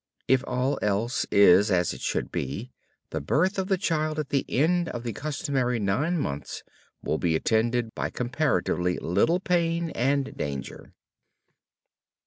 If 0.27 0.43
all 0.47 0.79
else 0.81 1.27
is 1.29 1.69
as 1.69 1.93
it 1.93 2.01
should 2.01 2.31
be, 2.31 2.71
the 3.11 3.21
birth 3.21 3.59
of 3.59 3.67
the 3.67 3.77
child 3.77 4.17
at 4.17 4.29
the 4.29 4.43
end 4.49 4.89
of 4.89 5.03
the 5.03 5.13
customary 5.13 5.77
nine 5.79 6.17
months 6.17 6.63
will 7.03 7.19
be 7.19 7.35
attended 7.35 7.93
by 7.93 8.09
comparatively 8.09 8.97
little 8.97 9.39
pain 9.39 9.91
and 9.91 10.35
danger. 10.35 10.95